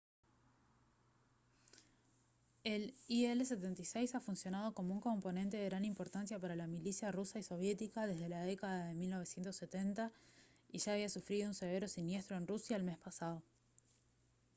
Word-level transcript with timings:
el 2.63 2.95
il-76 3.07 4.15
ha 4.15 4.19
funcionado 4.19 4.73
como 4.73 4.95
un 4.95 4.99
componente 4.99 5.57
de 5.57 5.65
gran 5.65 5.85
importancia 5.85 6.39
para 6.39 6.55
la 6.55 6.65
milicia 6.65 7.11
rusa 7.11 7.37
y 7.37 7.43
soviética 7.43 8.07
desde 8.07 8.27
la 8.27 8.41
década 8.41 8.87
de 8.87 8.95
1970 8.95 10.11
y 10.71 10.79
ya 10.79 10.93
había 10.93 11.07
sufrido 11.07 11.49
un 11.49 11.53
severo 11.53 11.87
siniestro 11.87 12.35
en 12.35 12.47
rusia 12.47 12.77
el 12.77 12.83
mes 12.83 12.97
pasado 12.97 13.43